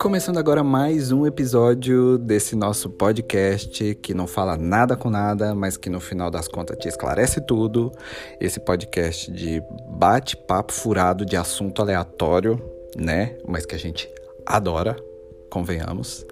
[0.00, 5.76] Começando agora mais um episódio desse nosso podcast que não fala nada com nada, mas
[5.76, 7.92] que no final das contas te esclarece tudo.
[8.40, 12.58] Esse podcast de bate-papo furado de assunto aleatório,
[12.96, 13.36] né?
[13.46, 14.08] Mas que a gente
[14.46, 14.96] adora,
[15.50, 16.24] convenhamos.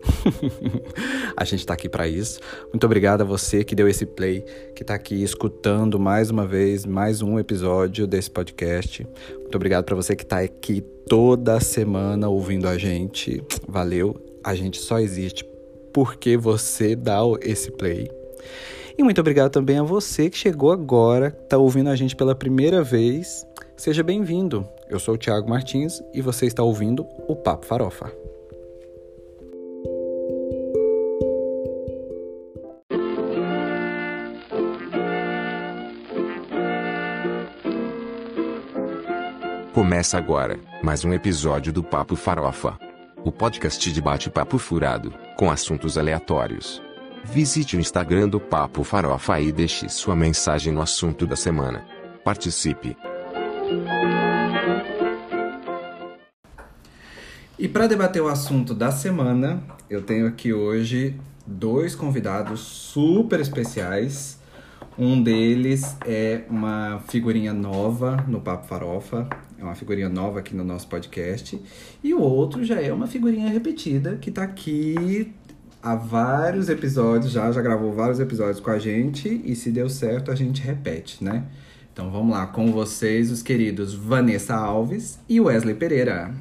[1.36, 2.40] a gente tá aqui para isso.
[2.72, 4.44] Muito obrigado a você que deu esse play,
[4.74, 9.06] que tá aqui escutando mais uma vez mais um episódio desse podcast.
[9.38, 13.42] Muito obrigado para você que tá aqui toda semana ouvindo a gente.
[13.66, 14.14] Valeu.
[14.42, 15.45] A gente só existe
[15.92, 18.09] porque você dá esse play.
[18.96, 22.82] E muito obrigado também a você que chegou agora, está ouvindo a gente pela primeira
[22.82, 23.46] vez.
[23.76, 24.66] Seja bem-vindo.
[24.88, 28.27] Eu sou o Thiago Martins e você está ouvindo o Papo Farofa.
[39.88, 42.79] Começa agora mais um episódio do Papo Farofa.
[43.24, 46.82] O podcast de bate-papo furado, com assuntos aleatórios.
[47.24, 51.87] Visite o Instagram do Papo Farofa e deixe sua mensagem no assunto da semana.
[52.23, 52.99] Participe!
[57.59, 64.38] E para debater o assunto da semana, eu tenho aqui hoje dois convidados super especiais.
[64.99, 69.27] Um deles é uma figurinha nova no Papo Farofa,
[69.59, 71.60] é uma figurinha nova aqui no nosso podcast.
[72.03, 75.32] E o outro já é uma figurinha repetida que tá aqui
[75.82, 80.31] há vários episódios já, já gravou vários episódios com a gente e se deu certo
[80.31, 81.44] a gente repete, né?
[81.92, 86.32] Então vamos lá, com vocês os queridos Vanessa Alves e Wesley Pereira.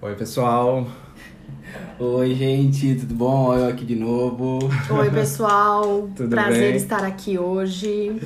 [0.00, 1.03] Oi, pessoal.
[1.96, 3.54] Oi, gente, tudo bom?
[3.54, 4.58] Eu aqui de novo.
[4.90, 6.10] Oi, pessoal.
[6.16, 6.76] Tudo Prazer bem?
[6.76, 8.20] estar aqui hoje.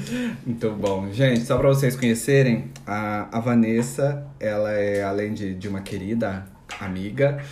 [0.47, 1.13] Muito bom.
[1.13, 6.47] Gente, só para vocês conhecerem, a, a Vanessa, ela é, além de, de uma querida
[6.81, 7.43] amiga,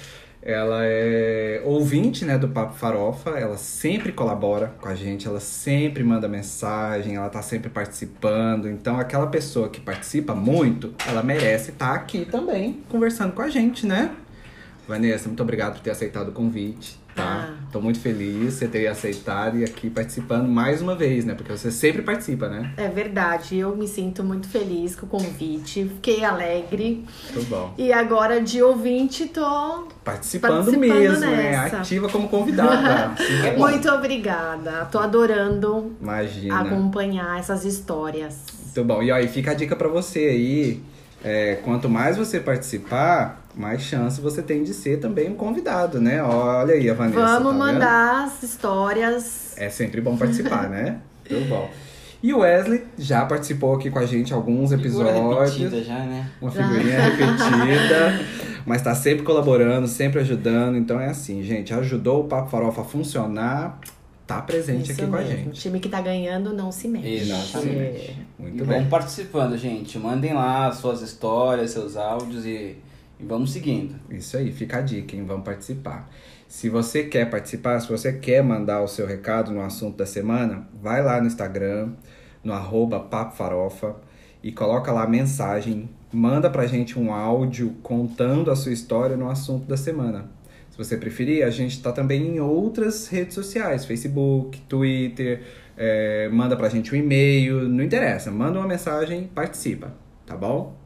[0.41, 6.03] ela é ouvinte né, do Papo Farofa, ela sempre colabora com a gente, ela sempre
[6.03, 8.71] manda mensagem, ela tá sempre participando.
[8.71, 13.87] Então, aquela pessoa que participa muito, ela merece estar aqui também, conversando com a gente,
[13.87, 14.13] né?
[14.87, 17.49] Vanessa, muito obrigado por ter aceitado o convite, tá?
[17.51, 17.57] Ah.
[17.73, 21.35] Tô muito feliz você ter aceitado e aqui participando mais uma vez, né?
[21.35, 22.73] Porque você sempre participa, né?
[22.77, 27.05] É verdade, eu me sinto muito feliz com o convite, fiquei alegre.
[27.33, 27.75] Muito bom.
[27.77, 31.37] E agora de ouvinte tô Participando, Participando mesmo, né?
[31.51, 31.79] nessa.
[31.79, 33.15] Ativa como convidada.
[33.45, 34.85] É muito obrigada.
[34.87, 36.61] Tô adorando Imagina.
[36.61, 38.45] acompanhar essas histórias.
[38.65, 39.03] Muito bom.
[39.03, 40.83] E aí, fica a dica pra você aí.
[41.25, 46.23] É, quanto mais você participar, mais chance você tem de ser também um convidado, né?
[46.23, 47.19] Olha aí a Vanessa.
[47.19, 47.59] Vamos tá vendo?
[47.59, 49.55] mandar as histórias.
[49.57, 50.99] É sempre bom participar, né?
[51.29, 51.71] Muito bom.
[52.23, 55.55] E o Wesley já participou aqui com a gente alguns Figura episódios.
[55.57, 56.31] repetida já, né?
[56.41, 58.21] Uma figurinha repetida,
[58.67, 60.77] mas tá sempre colaborando, sempre ajudando.
[60.77, 63.79] Então é assim, gente, ajudou o Papo Farofa a funcionar,
[64.27, 65.35] tá presente Isso aqui com a mesmo.
[65.35, 65.61] O gente.
[65.61, 67.09] time que tá ganhando não se mexe.
[67.09, 68.19] Exatamente.
[68.39, 68.81] Muito e bem.
[68.81, 69.99] vão participando, gente.
[69.99, 72.77] Mandem lá suas histórias, seus áudios e,
[73.19, 73.95] e vamos seguindo.
[74.11, 75.25] Isso aí, fica a dica, hein?
[75.25, 76.11] Vamos participar.
[76.49, 80.69] Se você quer participar, se você quer mandar o seu recado no assunto da semana,
[80.81, 81.93] vai lá no Instagram,
[82.45, 83.09] no arroba
[84.43, 89.29] e coloca lá a mensagem, manda pra gente um áudio contando a sua história no
[89.29, 90.31] assunto da semana.
[90.71, 95.43] Se você preferir, a gente tá também em outras redes sociais, Facebook, Twitter,
[95.77, 99.95] é, manda pra gente um e-mail, não interessa, manda uma mensagem, participa,
[100.25, 100.77] tá bom?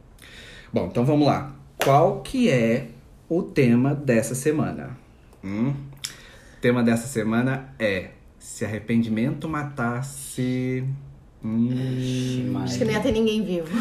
[0.73, 1.60] Bom, então vamos lá.
[1.83, 2.89] Qual que é
[3.29, 4.99] o tema dessa semana?
[5.43, 5.71] Hum?
[5.71, 8.09] O tema dessa semana é
[8.39, 10.85] se arrependimento matasse.
[11.43, 12.53] Hum.
[12.63, 13.69] Acho que nem ia ter ninguém vivo.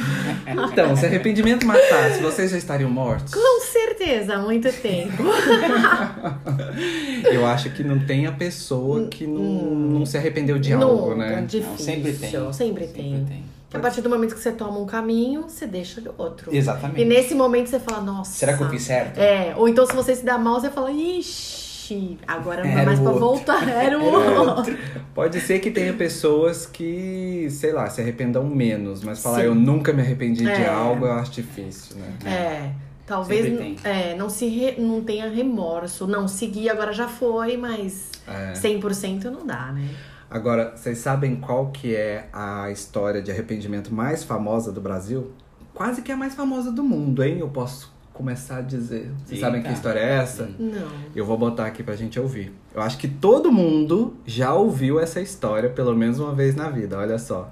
[0.71, 3.33] Então, se arrependimento matasse, vocês já estariam mortos?
[3.33, 5.23] Com certeza, há muito tempo.
[7.29, 11.15] Eu acho que não tem a pessoa que não, não se arrependeu de algo, Nunca,
[11.15, 11.41] né?
[11.41, 11.69] Difícil.
[11.69, 12.53] Não, sempre tem.
[12.53, 13.11] Sempre tem.
[13.11, 13.58] Sempre tem.
[13.69, 16.53] Que a partir do momento que você toma um caminho, você deixa outro.
[16.53, 17.01] Exatamente.
[17.01, 18.31] E nesse momento você fala, nossa.
[18.31, 19.19] Será que eu fiz certo?
[19.19, 22.99] É, ou então se você se dá mal, você fala, ixi, agora não dá mais
[22.99, 23.25] pra outro.
[23.25, 23.67] voltar.
[23.69, 24.77] Era o Era outro.
[25.13, 29.45] Pode ser que tenha pessoas que, sei lá, se arrependam menos, mas falar Sim.
[29.45, 30.67] eu nunca me arrependi de É.
[30.67, 32.13] algo, eu acho difícil, né?
[32.25, 32.69] É.
[33.05, 33.45] Talvez
[33.83, 36.05] é, não se re- não tenha remorso.
[36.07, 38.53] Não, seguir agora já foi, mas É.
[38.53, 39.87] 100% não dá, né?
[40.29, 45.33] Agora, vocês sabem qual que é a história de arrependimento mais famosa do Brasil?
[45.73, 47.39] Quase que a mais famosa do mundo, hein?
[47.39, 49.09] Eu posso começar a dizer.
[49.17, 49.45] Vocês Eita.
[49.45, 50.45] sabem que história é essa?
[50.59, 50.87] Não.
[51.15, 52.53] Eu vou botar aqui pra gente ouvir.
[52.75, 56.97] Eu acho que todo mundo já ouviu essa história pelo menos uma vez na vida,
[56.97, 57.51] olha só.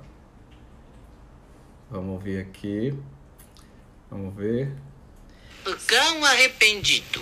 [1.89, 2.93] Vamos ouvir aqui.
[4.11, 4.71] Vamos ver.
[5.65, 7.21] O cão arrependido.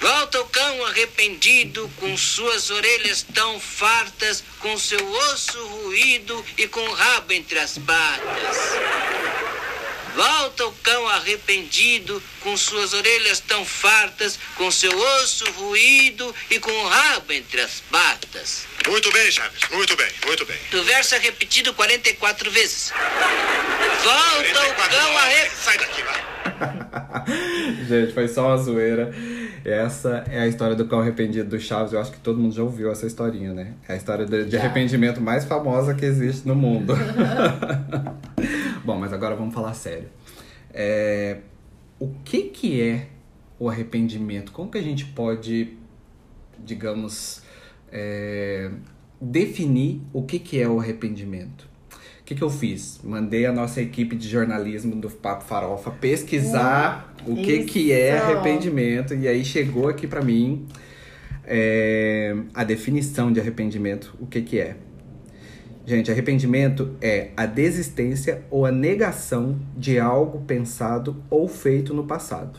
[0.00, 6.80] Volta o cão arrependido, com suas orelhas tão fartas, com seu osso ruído e com
[6.80, 8.56] o rabo entre as patas.
[10.14, 16.72] Volta o cão arrependido, com suas orelhas tão fartas, com seu osso ruído e com
[16.72, 18.66] o rabo entre as patas.
[18.86, 19.60] Muito bem, Chaves.
[19.70, 20.58] Muito bem, muito bem.
[20.72, 22.92] O verso é repetido 44 vezes.
[24.02, 25.32] Volta o 44 cão horas.
[25.34, 25.50] arrependido.
[25.62, 26.75] Sai daqui, vai.
[27.88, 29.12] Gente, foi só uma zoeira.
[29.64, 31.92] Essa é a história do cão arrependido do Chaves.
[31.92, 33.74] Eu acho que todo mundo já ouviu essa historinha, né?
[33.88, 36.94] É a história de, de arrependimento mais famosa que existe no mundo.
[38.84, 40.08] Bom, mas agora vamos falar sério.
[40.72, 41.38] É,
[41.98, 43.08] o que que é
[43.58, 44.52] o arrependimento?
[44.52, 45.76] Como que a gente pode,
[46.58, 47.42] digamos,
[47.90, 48.70] é,
[49.20, 51.68] definir o que que é o arrependimento?
[52.26, 52.98] O que, que eu fiz?
[53.04, 59.14] Mandei a nossa equipe de jornalismo do Papo Farofa pesquisar o que, que é arrependimento.
[59.14, 60.66] E aí chegou aqui pra mim
[61.44, 64.12] é, a definição de arrependimento.
[64.18, 64.76] O que, que é?
[65.86, 72.58] Gente, arrependimento é a desistência ou a negação de algo pensado ou feito no passado.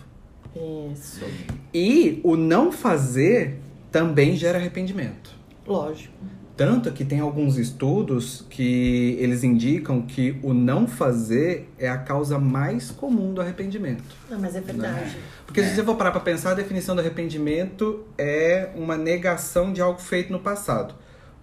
[0.94, 1.25] Isso.
[1.74, 3.60] E o não fazer
[3.92, 5.36] também gera arrependimento.
[5.68, 6.37] Lógico.
[6.57, 12.39] Tanto que tem alguns estudos que eles indicam que o não fazer é a causa
[12.39, 14.04] mais comum do arrependimento.
[14.27, 15.15] Não, mas é verdade.
[15.45, 19.81] Porque se você for parar pra pensar, a definição do arrependimento é uma negação de
[19.81, 20.95] algo feito no passado.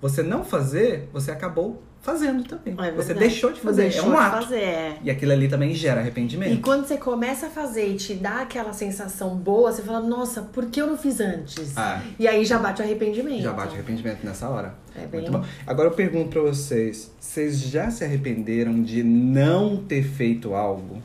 [0.02, 2.76] Você não fazer, você acabou fazendo também.
[2.86, 4.42] É você deixou de fazer, Deixou é um ato.
[4.44, 4.98] fazer, é.
[5.02, 6.60] E aquilo ali também gera E arrependimento.
[6.62, 10.66] quando você começa a fazer e te dá aquela sensação boa, você fala, nossa, por
[10.66, 11.76] que eu não fiz antes?
[11.76, 12.00] Ah.
[12.18, 13.42] E aí já bate o arrependimento.
[13.42, 14.74] Já bate arrependimento nessa hora.
[14.94, 15.44] É bem- Muito bom.
[15.66, 21.02] Agora eu pergunto pra vocês: vocês já se arrependeram de não ter feito algo?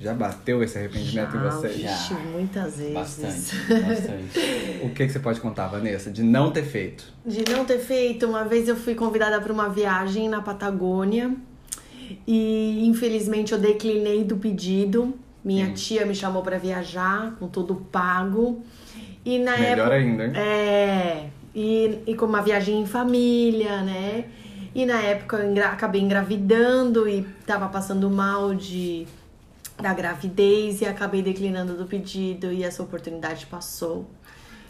[0.00, 1.76] Já bateu esse arrependimento em Já, vocês?
[1.80, 1.88] Já.
[1.96, 2.92] vixe, muitas vezes.
[2.94, 3.56] Bastante,
[3.86, 4.40] bastante.
[4.82, 7.04] O que, que você pode contar, Vanessa, de não ter feito?
[7.24, 11.32] De não ter feito, uma vez eu fui convidada para uma viagem na Patagônia
[12.26, 15.14] e infelizmente eu declinei do pedido.
[15.44, 18.62] Minha tia me chamou para viajar com tudo pago.
[19.24, 20.32] E na Melhor época ainda, hein?
[20.36, 24.24] É, e, e com uma viagem em família, né?
[24.74, 29.06] E na época eu engra- acabei engravidando e tava passando mal de
[29.80, 34.06] da gravidez e acabei declinando do pedido e essa oportunidade passou.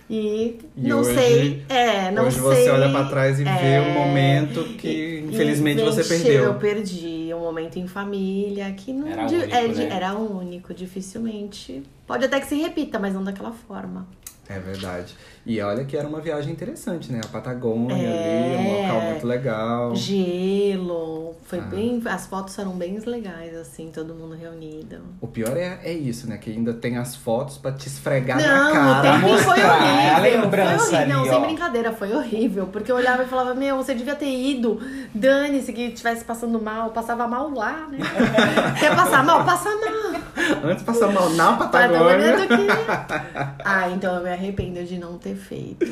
[0.08, 2.42] E, E não hoje- sei, é, não Hoje sei.
[2.42, 6.44] você olha pra trás e é, vê um momento que, e- infelizmente, e você perdeu.
[6.44, 9.88] Eu perdi um momento em família que não Era di- único, é de- né?
[9.90, 11.82] era único, dificilmente.
[12.06, 14.06] Pode até que se repita, mas não daquela forma.
[14.48, 15.14] É verdade.
[15.46, 17.20] E olha que era uma viagem interessante, né?
[17.22, 18.56] A Patagônia É.
[18.56, 19.94] ali, um local muito legal.
[19.96, 21.62] Gelo, foi Ah.
[21.62, 25.00] bem, as fotos foram bem legais assim, todo mundo reunido.
[25.20, 26.38] O pior é, é isso, né?
[26.38, 29.12] Que ainda tem as fotos pra te esfregar Não, na o cara.
[29.12, 29.70] tempo foi horrível.
[29.70, 31.08] é a lembrança foi horrível.
[31.14, 31.40] Não, ali, sem ó.
[31.46, 32.66] brincadeira, foi horrível.
[32.72, 34.80] Porque eu olhava e falava, meu, você devia ter ido.
[35.14, 36.90] Dane-se que estivesse passando mal.
[36.90, 37.98] Passava mal lá, né?
[38.80, 39.44] Quer passar mal?
[39.44, 40.03] Passa mal.
[40.64, 42.36] Antes passar mal na Patagônia Patagônia.
[42.36, 43.62] do que...
[43.64, 45.86] Ah, então eu me arrependo de não ter feito.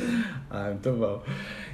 [0.49, 1.21] Ah, muito bom.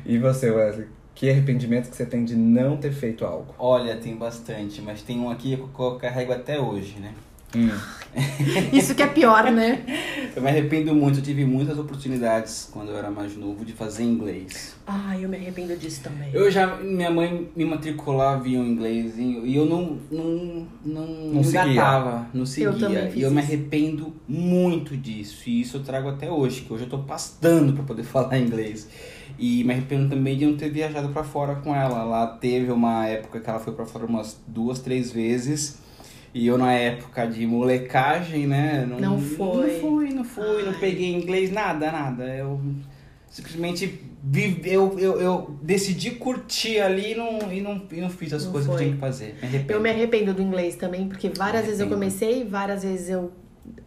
[0.05, 0.87] E você, Wesley?
[1.13, 3.53] Que arrependimento que você tem de não ter feito algo?
[3.59, 7.13] Olha, tem bastante, mas tem um aqui que eu carrego até hoje, né?
[7.55, 7.69] Hum.
[8.73, 9.83] Isso que é pior, né?
[10.35, 14.03] Eu me arrependo muito, eu tive muitas oportunidades quando eu era mais novo de fazer
[14.03, 14.75] inglês.
[14.85, 16.29] Ai, eu me arrependo disso também.
[16.33, 21.65] Eu já, minha mãe me matriculava em inglês e eu não, não, não, Não seguia.
[21.71, 22.73] engatava, não seguia.
[22.73, 23.51] também fiz e eu me isso.
[23.51, 25.47] arrependo muito disso.
[25.47, 28.87] E isso eu trago até hoje, que hoje eu tô pastando pra poder falar inglês.
[29.37, 32.03] E me arrependo também de não ter viajado pra fora com ela.
[32.03, 35.77] Lá teve uma época que ela foi pra fora umas duas, três vezes.
[36.33, 38.85] E eu na época de molecagem, né?
[38.99, 39.73] Não foi.
[39.73, 42.23] Não fui, não fui, não peguei inglês, nada, nada.
[42.25, 42.59] Eu
[43.27, 48.33] simplesmente vive, eu, eu, eu decidi curtir ali e não, e não, e não fiz
[48.33, 48.77] as Não coisas foi.
[48.77, 49.35] que tinha que fazer.
[49.43, 49.65] Me.
[49.67, 53.31] Eu me arrependo do inglês também, porque várias vezes eu comecei, várias vezes eu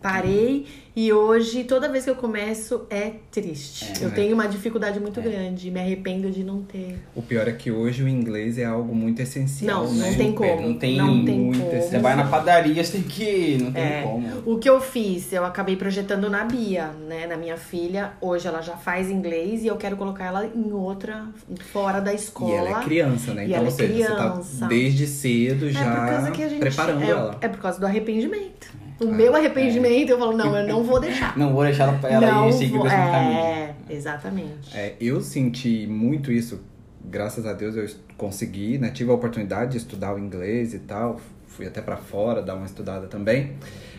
[0.00, 3.85] parei e hoje toda vez que eu começo é triste.
[4.00, 4.14] É, eu né?
[4.14, 6.99] tenho uma dificuldade muito grande, me arrependo de não ter.
[7.14, 10.11] O pior é que hoje o inglês é algo muito essencial, Não, né?
[10.11, 10.61] não tem como.
[10.62, 11.83] Não tem não tem muito como.
[11.83, 14.02] Você vai na padaria, você tem que ir, não tem É.
[14.02, 14.29] como.
[14.45, 18.12] O que eu fiz, eu acabei projetando na Bia, né, na minha filha.
[18.21, 21.26] Hoje ela já faz inglês e eu quero colocar ela em outra,
[21.73, 22.52] fora da escola.
[22.52, 23.45] E ela é criança, né?
[23.45, 24.59] E Então, ela ou é seja, você criança.
[24.61, 27.38] tá desde cedo É já por causa que a gente preparando é, ela.
[27.41, 28.82] é por causa do arrependimento.
[29.02, 31.37] O meu arrependimento, eu falo, não, eu não vou deixar.
[31.37, 33.75] Não vou deixar ela, ela não ir seguir o vou- mesmo é, caminho.
[33.90, 34.76] exatamente.
[34.76, 36.61] É, eu senti muito isso
[37.04, 38.90] graças a Deus eu consegui, né?
[38.90, 41.21] Tive a oportunidade de estudar o inglês e tal.
[41.47, 43.52] Fui até para fora dar uma estudada também.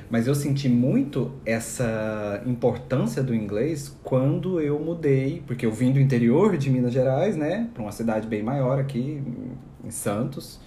[0.09, 5.99] Mas eu senti muito essa importância do inglês quando eu mudei, porque eu vim do
[5.99, 9.21] interior de Minas Gerais, né, para uma cidade bem maior aqui,
[9.83, 10.59] em Santos.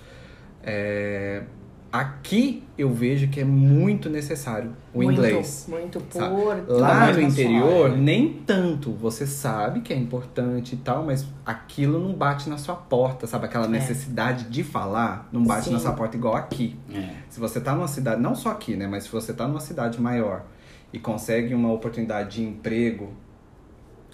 [0.63, 1.43] É,
[1.91, 5.67] aqui eu vejo que é muito necessário o muito, inglês.
[5.69, 6.65] Muito por.
[6.69, 7.97] Lá no sua interior, área.
[7.97, 8.93] nem tanto.
[8.93, 13.47] Você sabe que é importante e tal, mas aquilo não bate na sua porta, sabe?
[13.47, 15.65] Aquela necessidade de falar não bate É.
[15.65, 15.73] Sim.
[15.73, 16.77] na sua porta igual aqui.
[16.93, 17.11] É.
[17.29, 18.87] Se você tá numa cidade, não só aqui, né?
[18.87, 20.45] Mas se você tá numa cidade maior
[20.93, 23.13] e consegue uma oportunidade de emprego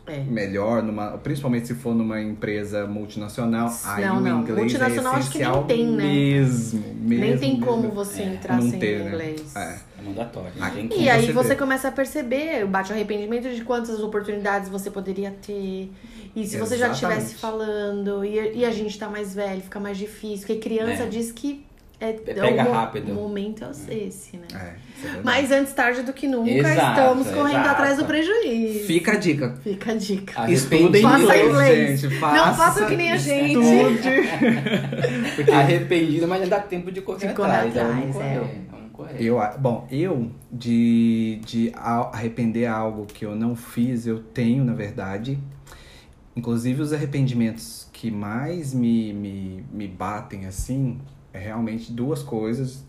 [0.07, 0.19] É.
[0.21, 4.41] melhor, numa, principalmente se for numa empresa multinacional, aí Não, o não.
[4.41, 6.05] inglês Multinacional é acho que nem essencial tem, né?
[6.05, 7.25] mesmo, mesmo.
[7.25, 7.95] Nem tem como mesmo.
[7.95, 9.09] você É, entrar não sem ter, né?
[9.11, 9.55] inglês.
[9.57, 9.79] É.
[9.99, 10.51] É mandatório.
[10.75, 11.01] Tem E como.
[11.03, 11.33] você aí vê.
[11.33, 15.91] você começa a perceber, bate o arrependimento de quantas oportunidades você poderia ter.
[16.35, 17.21] E se você já Exatamente.
[17.21, 20.47] estivesse falando, e, e a gente tá mais velho, fica mais difícil.
[20.47, 21.07] Porque criança É.
[21.07, 21.65] diz que
[22.09, 23.13] é, Pega é o mo- rápido.
[23.13, 24.47] O momento é esse, né?
[24.55, 24.57] É,
[25.07, 25.21] é.
[25.23, 27.69] Mas antes tarde do que nunca, Exato, estamos correndo exato.
[27.71, 28.87] atrás do prejuízo.
[28.87, 29.55] Fica a dica.
[29.63, 30.51] Fica a dica.
[30.51, 32.15] Estudem Faça inglês, gente.
[32.15, 33.59] Não Faça, faça que nem a gente.
[33.59, 35.51] Estude.
[35.53, 37.77] Arrependido, mas ainda dá tempo de correr De correr atrás.
[37.77, 38.27] atrás, vamos correr.
[38.37, 38.61] é.
[38.71, 39.17] Vamos correr.
[39.23, 45.39] Eu, bom, eu de, de arrepender algo que eu não fiz, eu tenho, na verdade.
[46.35, 50.99] Inclusive, os arrependimentos que mais me, me, me batem, assim,
[51.39, 52.85] realmente duas coisas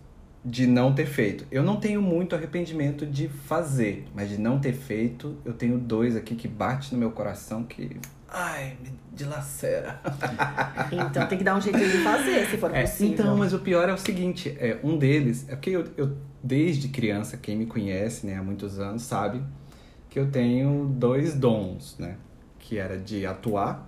[0.45, 1.45] de não ter feito.
[1.51, 6.15] Eu não tenho muito arrependimento de fazer, mas de não ter feito, eu tenho dois
[6.17, 7.97] aqui que bate no meu coração que...
[8.27, 10.01] Ai, me dilacera.
[10.91, 13.13] Então tem que dar um jeito de fazer, se for É, possível.
[13.13, 16.88] então, mas o pior é o seguinte, é, um deles, é porque eu, eu, desde
[16.89, 19.41] criança, quem me conhece, né, há muitos anos, sabe
[20.09, 22.17] que eu tenho dois dons, né,
[22.59, 23.88] que era de atuar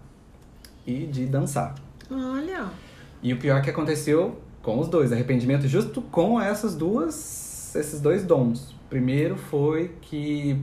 [0.85, 1.75] e de dançar.
[2.09, 2.67] Olha.
[3.21, 8.01] E o pior é que aconteceu com os dois, arrependimento justo com essas duas, esses
[8.01, 8.73] dois dons.
[8.89, 10.59] Primeiro foi que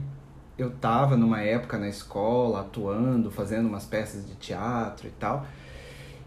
[0.57, 5.47] eu tava numa época na escola, atuando, fazendo umas peças de teatro e tal.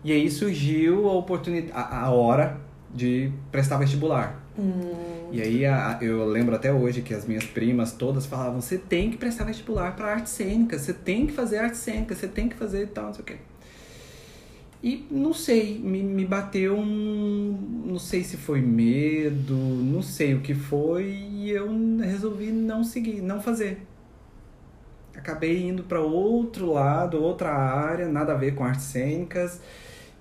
[0.02, 2.58] E aí surgiu a oportunidade, a, a hora
[2.94, 4.42] de prestar vestibular.
[5.30, 9.10] E aí a- eu lembro até hoje que as minhas primas todas falavam: você tem
[9.10, 12.56] que prestar vestibular para arte cênica, você tem que fazer arte cênica, você tem que
[12.56, 13.36] fazer e tal, não sei o quê.
[14.86, 17.82] E não sei, me, me bateu um.
[17.86, 23.20] Não sei se foi medo, não sei o que foi, e eu resolvi não seguir,
[23.20, 23.84] não fazer.
[25.12, 29.60] Acabei indo para outro lado, outra área, nada a ver com artes cênicas.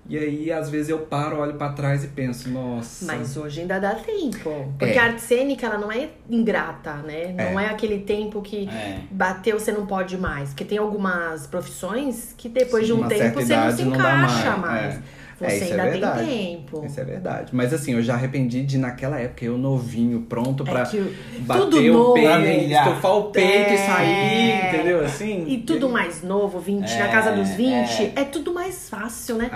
[0.08, 3.04] E aí, às vezes, eu paro, olho para trás e penso, nossa.
[3.06, 4.72] Mas hoje ainda dá tempo.
[4.78, 4.98] Porque É.
[4.98, 7.34] a arte cênica, ela não é ingrata, né?
[7.36, 9.00] Não é, aquele tempo que É.
[9.10, 10.50] bateu, você não pode mais.
[10.50, 14.94] Porque tem algumas profissões que depois de um tempo você não se não encaixa mais,
[14.94, 15.00] mais.
[15.40, 15.48] É.
[15.48, 16.26] Você É, isso é ainda tem verdade.
[16.28, 16.84] tempo.
[16.86, 17.54] Isso é verdade.
[17.54, 21.60] Mas assim, eu já arrependi de naquela época, eu novinho, pronto pra É que bater
[21.62, 22.14] tudo o novo.
[22.14, 23.76] peito, estufar o peito e É.
[23.78, 25.04] sair, entendeu?
[25.04, 25.44] Assim.
[25.48, 28.12] E tudo mais novo, 20, na É, casa dos 20, é.
[28.16, 28.24] é.
[28.24, 29.50] tudo mais fácil, né?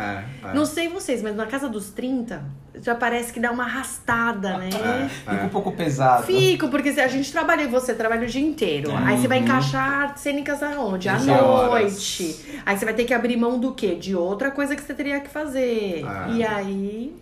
[0.44, 0.54] É, é.
[0.54, 2.42] Não sei vocês, mas na casa dos 30,
[2.82, 4.70] já parece que dá uma arrastada, né?
[4.72, 6.24] É, Fica um pouco pesado.
[6.24, 8.90] Fico, porque se a gente trabalha e você trabalha o dia inteiro.
[8.94, 11.08] Aí você vai encaixar artes cênicas aonde?
[11.08, 11.70] À horas.
[11.70, 12.60] noite.
[12.64, 13.94] Aí você vai ter que abrir mão do quê?
[13.94, 16.04] De outra coisa que você teria que fazer.
[16.06, 16.28] Ah.
[16.30, 17.16] E aí.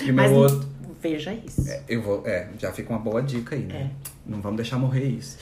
[0.00, 0.68] E meu Mas outro.
[1.00, 1.64] veja isso.
[1.88, 2.22] Eu vou.
[2.26, 3.90] É, já fica uma boa dica aí, né?
[3.90, 4.10] É.
[4.26, 5.38] Não vamos deixar morrer isso.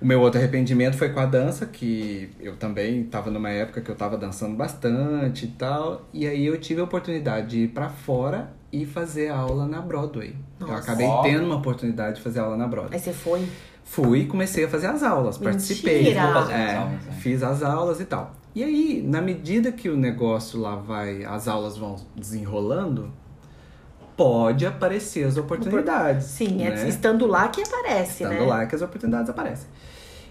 [0.00, 3.90] O meu outro arrependimento foi com a dança, que eu também tava numa época que
[3.90, 6.06] eu tava dançando bastante e tal.
[6.12, 10.34] E aí eu tive a oportunidade de ir pra fora e fazer aula na Broadway.
[10.60, 10.82] Eu Nossa.
[10.82, 11.22] acabei Ó.
[11.22, 12.94] tendo uma oportunidade de fazer aula na Broadway.
[12.94, 13.46] Aí você foi.
[13.84, 16.02] Fui e comecei a fazer as aulas, participei.
[16.02, 16.24] Mentira!
[16.24, 17.12] Vou fazer as É, aulas, né?
[17.20, 18.32] fiz as aulas e tal.
[18.54, 23.12] E aí, na medida que o negócio lá vai, as aulas vão desenrolando,
[24.16, 26.26] pode aparecer as oportunidades.
[26.26, 26.88] Sim, é né?
[26.88, 28.46] estando lá que aparece, Estando né?
[28.46, 29.68] lá que as oportunidades aparecem.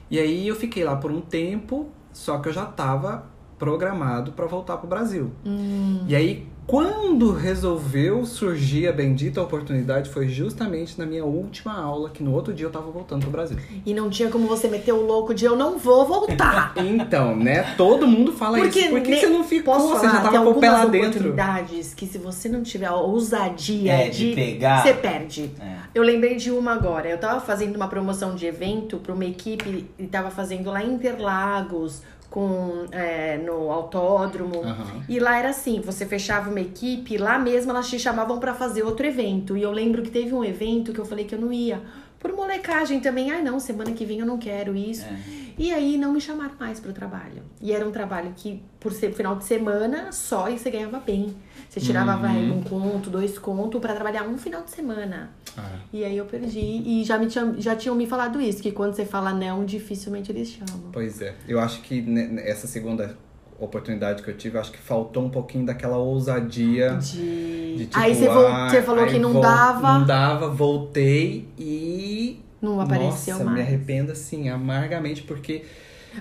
[0.10, 3.26] E aí eu fiquei lá por um tempo, só que eu já estava
[3.58, 5.32] programado para voltar pro Brasil.
[5.46, 6.04] Hum.
[6.08, 12.24] E aí, quando resolveu surgir a bendita oportunidade, foi justamente na minha última aula, que
[12.24, 13.58] no outro dia eu tava voltando pro Brasil.
[13.86, 16.74] E não tinha como você meter o louco de eu não vou voltar.
[16.78, 17.76] Então, né?
[17.78, 18.90] Todo mundo fala Porque isso.
[18.90, 19.76] Por que, ne- você não ficou?
[19.76, 21.20] Posso você falar, já tava com o pé lá algumas dentro.
[21.20, 24.82] oportunidades que se você não tiver a ousadia É, de pegar.
[24.82, 25.52] você perde.
[25.60, 25.76] É.
[25.94, 27.08] Eu lembrei de uma agora.
[27.08, 30.94] Eu tava fazendo uma promoção de evento para uma equipe e tava fazendo lá em
[30.96, 32.02] Interlagos,
[32.36, 34.62] com, é, no autódromo.
[34.62, 35.06] Aham.
[35.08, 38.84] E lá era assim, você fechava uma equipe, lá mesmo elas te chamavam pra fazer
[38.84, 39.56] outro evento.
[39.56, 41.82] E eu lembro que teve um evento que eu falei que eu não ia.
[42.20, 45.06] Por molecagem também, ai não, semana que vem eu não quero isso.
[45.06, 45.45] É.
[45.58, 47.44] E aí não me chamaram mais pro trabalho.
[47.62, 51.36] E era um trabalho que, por ser final de semana, só e você ganhava bem.
[51.70, 55.32] Você tirava, vai, um conto, dois contos pra trabalhar um final de semana.
[55.58, 55.80] Ah.
[55.92, 56.60] E aí eu perdi.
[56.60, 60.32] E já, me tinham, já tinham me falado isso, que quando você fala não, dificilmente
[60.32, 60.90] eles chamam.
[60.92, 61.36] Pois é.
[61.48, 62.06] Eu acho que
[62.46, 63.18] essa segunda
[63.60, 66.96] oportunidade que eu tive, acho que faltou um pouquinho daquela ousadia.
[66.96, 67.78] De...
[67.78, 72.42] de tipo, aí você, ah, você falou que não dava, Não dava, voltei e.
[72.62, 73.58] não apareceu Nossa, mais.
[73.58, 75.64] me arrependo assim, amargamente, porque.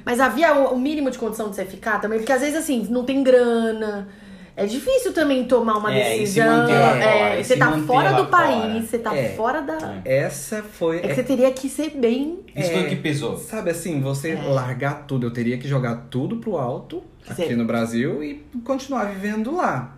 [0.05, 2.19] Mas havia o, mínimo de condição de você ficar também?
[2.19, 4.09] Porque às vezes, assim, não tem grana.
[4.57, 6.69] É difícil também tomar uma É, e se decisão.
[6.69, 8.81] é, fora, você se tá fora lá do país, fora.
[8.83, 9.29] você tá É.
[9.31, 10.01] fora da.
[10.05, 10.99] Essa foi.
[10.99, 12.39] É que você teria que ser bem.
[12.55, 13.37] Isso foi o que pesou.
[13.37, 14.43] Sabe assim, você É.
[14.43, 17.57] largar tudo, eu teria que jogar tudo pro alto aqui Sim.
[17.57, 19.97] no Brasil e continuar vivendo lá.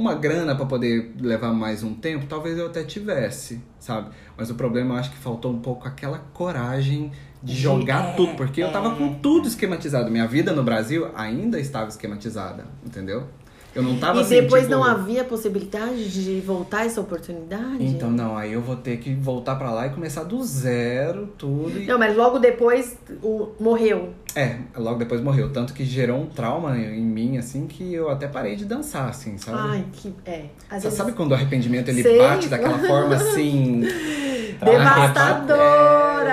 [0.00, 4.08] Uma grana pra poder levar mais um tempo, talvez eu até tivesse, sabe?
[4.34, 8.34] Mas o problema eu acho que faltou um pouco aquela coragem de jogar é, tudo,
[8.34, 8.70] porque eu é.
[8.70, 10.10] tava com tudo esquematizado.
[10.10, 13.28] Minha vida no Brasil ainda estava esquematizada, entendeu?
[13.74, 17.84] Eu não tava e assim, depois tipo, não havia possibilidade de voltar essa oportunidade?
[17.84, 21.78] Então não, aí eu vou ter que voltar pra lá e começar do zero, tudo.
[21.78, 21.86] E...
[21.86, 24.10] Não, mas logo depois o, morreu.
[24.34, 25.52] É, logo depois morreu.
[25.52, 29.38] Tanto que gerou um trauma em mim, assim, que eu até parei de dançar, assim,
[29.38, 29.58] sabe?
[29.60, 30.12] Ai, que.
[30.26, 30.46] É.
[30.68, 30.94] Às Você vezes...
[30.94, 32.18] sabe quando o arrependimento ele Sei.
[32.18, 33.82] bate daquela forma assim.
[34.60, 36.30] Devastadora!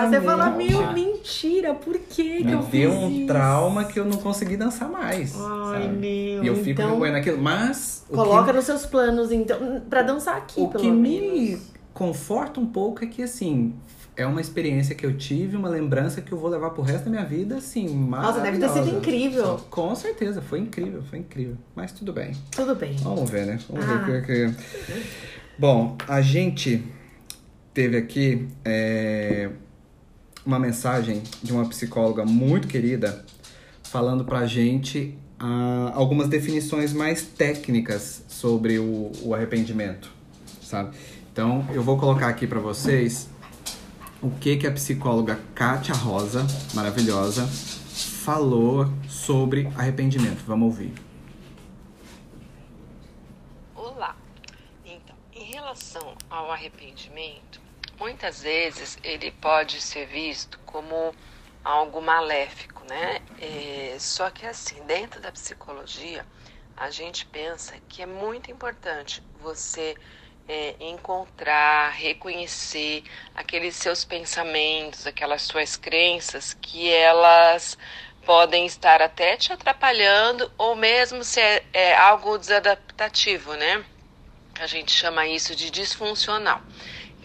[0.00, 0.72] É, você fala, justamente.
[0.72, 3.26] meu, mentira, por que, que Me eu deu fiz um isso?
[3.26, 5.34] trauma que eu não consegui dançar mais.
[5.38, 5.96] Ai, sabe?
[5.96, 6.44] meu.
[6.44, 7.38] E eu fico então, remoendo aquilo.
[7.40, 11.60] Mas Coloca que, nos seus planos, então, pra dançar aqui, o pelo que me menos.
[11.94, 13.74] conforta um pouco é que, assim,
[14.16, 17.10] é uma experiência que eu tive, uma lembrança que eu vou levar pro resto da
[17.10, 19.60] minha vida, assim, Nossa, deve ter sido incrível.
[19.70, 21.56] Com certeza, foi incrível, foi incrível.
[21.74, 22.32] Mas tudo bem.
[22.50, 22.96] Tudo bem.
[23.02, 23.58] Vamos ver, né?
[23.68, 23.96] Vamos Ah.
[23.98, 24.54] ver o que, que.
[25.58, 26.82] Bom, a gente
[27.72, 29.50] teve aqui é,
[30.44, 33.24] uma mensagem de uma psicóloga muito querida
[33.82, 40.12] falando pra gente ah, algumas definições mais técnicas sobre o, o arrependimento,
[40.62, 40.96] sabe?
[41.32, 43.28] Então, eu vou colocar aqui pra vocês
[44.22, 50.44] o que que a psicóloga Kátia Rosa, maravilhosa, falou sobre arrependimento.
[50.46, 50.92] Vamos ouvir.
[53.74, 54.14] Olá.
[54.84, 57.60] Então, em relação ao arrependimento,
[58.00, 61.14] muitas vezes ele pode ser visto como
[61.62, 63.20] algo maléfico, né?
[63.38, 66.24] É, só que assim, dentro da psicologia,
[66.74, 69.94] a gente pensa que é muito importante você
[70.48, 77.76] é, encontrar, reconhecer aqueles seus pensamentos, aquelas suas crenças que elas
[78.24, 83.84] podem estar até te atrapalhando ou mesmo ser é, algo desadaptativo, né?
[84.58, 86.62] A gente chama isso de disfuncional.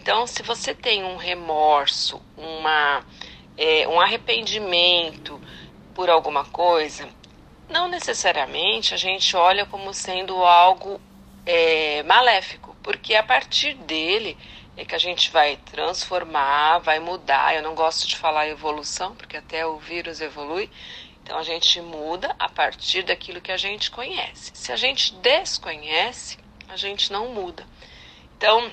[0.06, 3.04] Então, se você tem um remorso, uma,
[3.58, 5.40] é, um arrependimento
[5.96, 7.08] por alguma coisa,
[7.68, 11.00] não necessariamente a gente olha como sendo algo
[11.44, 14.38] é, maléfico, porque a partir dele
[14.76, 17.56] é que a gente vai transformar, vai mudar.
[17.56, 20.70] Eu não gosto de falar evolução, porque até o vírus evolui.
[21.20, 24.52] Então a gente muda a partir daquilo que a gente conhece.
[24.54, 26.38] Se a gente desconhece,
[26.68, 27.66] a gente não muda.
[28.36, 28.70] Então,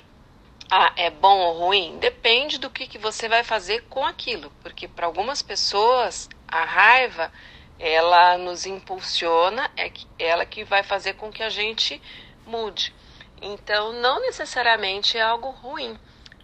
[0.76, 2.00] ah, é bom ou ruim?
[2.00, 7.32] Depende do que, que você vai fazer com aquilo, porque para algumas pessoas a raiva
[7.78, 12.02] ela nos impulsiona, é ela que vai fazer com que a gente
[12.44, 12.92] mude.
[13.40, 15.96] Então, não necessariamente é algo ruim.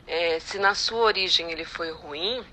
[0.05, 2.45] É, se na sua origem ele foi ruim,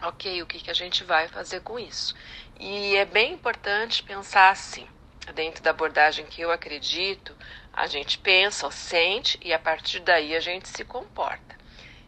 [0.00, 2.14] ok, o que, que a gente vai fazer com isso?
[2.60, 4.86] E é bem importante pensar assim,
[5.32, 7.36] dentro da abordagem que eu acredito,
[7.72, 11.58] a gente pensa, sente e a partir daí a gente se comporta.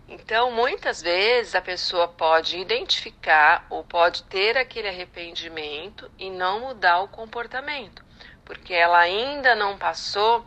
[0.08, 7.00] Então, muitas vezes a pessoa pode identificar ou pode ter aquele arrependimento e não mudar
[7.00, 8.04] o comportamento,
[8.44, 10.44] porque ela ainda não passou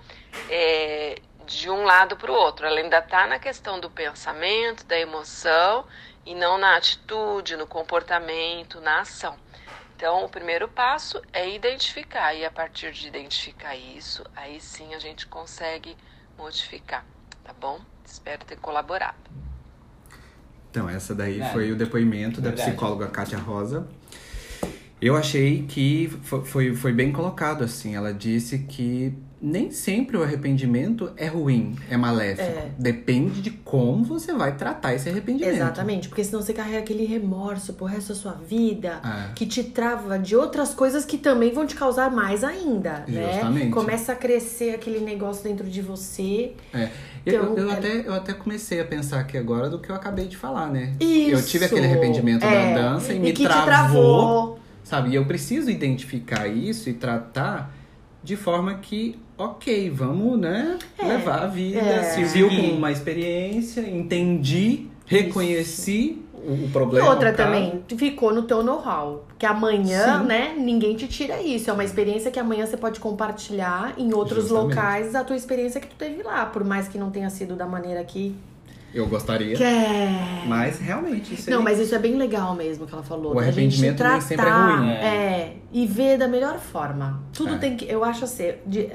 [0.50, 5.00] é, de um lado para o outro, ela ainda está na questão do pensamento, da
[5.00, 5.86] emoção
[6.26, 9.36] e não na atitude, no comportamento, na ação.
[9.96, 15.00] Então, o primeiro passo é identificar, e a partir de identificar isso, aí sim a
[15.00, 15.96] gente consegue
[16.38, 17.06] modificar,
[17.44, 17.80] tá bom?
[18.06, 19.16] Espero ter colaborado.
[20.70, 21.54] Então, essa daí Verdade.
[21.54, 22.72] foi o depoimento da Verdade.
[22.72, 23.88] psicóloga Kátia Rosa.
[25.02, 27.96] Eu achei que fo- foi, foi bem colocado, assim.
[27.96, 29.14] Ela disse que
[29.48, 32.42] nem sempre o arrependimento é ruim, é maléfico.
[32.42, 32.70] É.
[32.80, 35.54] Depende de como você vai tratar esse arrependimento.
[35.56, 39.34] Exatamente, porque senão você carrega aquele remorso pro resto da sua vida, É.
[39.36, 43.34] que te trava de outras coisas que também vão te causar mais ainda, né?
[43.34, 43.70] Justamente.
[43.72, 46.54] Começa a crescer aquele negócio dentro de você.
[46.74, 46.90] É.
[47.26, 49.96] Eu, Então, eu é- até, eu até comecei a pensar aqui agora do que eu
[49.96, 50.94] acabei de falar, né?
[51.00, 51.32] Isso.
[51.32, 52.74] Eu tive aquele arrependimento É.
[52.74, 54.60] da dança e, me que te travou, travou.
[54.84, 55.10] sabe?
[55.12, 57.72] E eu preciso identificar isso e tratar
[58.24, 61.06] de forma que, ok, vamos, né, É.
[61.06, 62.04] levar a vida, É.
[62.04, 67.10] se viu como uma experiência, entendi, reconheci o, o E problema.
[67.10, 67.50] outra o caso.
[67.50, 69.26] também, ficou no teu know-how.
[69.38, 70.26] Que amanhã, Sim.
[70.28, 71.70] né, ninguém te tira isso.
[71.70, 74.76] É uma experiência que amanhã você pode compartilhar em outros Justamente.
[74.76, 76.46] locais a tua experiência que tu teve lá.
[76.46, 78.36] Por mais que não tenha sido da maneira que
[78.96, 80.10] Eu gostaria, quer.
[80.48, 83.36] mas realmente isso Não, aí- mas isso é bem legal mesmo que ela falou.
[83.36, 87.22] O arrependimento nem tratar, sempre é ruim, É, e ver da melhor forma.
[87.34, 87.58] Tudo É.
[87.58, 87.86] tem que.
[87.92, 88.54] Eu acho assim.
[88.66, 88.90] De,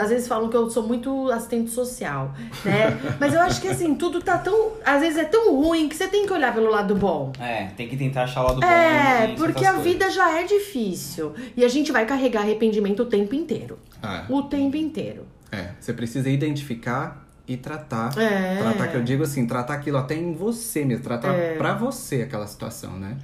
[0.00, 2.32] às vezes falam que eu sou muito assistente social,
[2.64, 2.96] né?
[3.18, 4.70] mas eu acho que assim, tudo tá tão.
[4.84, 7.32] Às vezes é tão ruim que você tem que olhar pelo lado bom.
[7.40, 8.66] É, tem que tentar achar o lado bom.
[8.66, 9.82] É, em porque a coisas.
[9.92, 11.34] vida já é difícil.
[11.56, 13.76] E a gente vai carregar arrependimento o tempo inteiro.
[14.00, 15.26] Ah, O tempo inteiro.
[15.50, 18.58] é, você precisa identificar e tratar É.
[18.58, 21.56] Tratar que eu digo assim, tratar aquilo até em você mesmo, tratar É.
[21.56, 23.16] pra você aquela situação, né?